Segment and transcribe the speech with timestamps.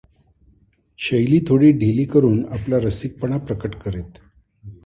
[0.99, 4.19] थैली थोडी ढिली करून आपला रसिकपणा प्रकट करीत.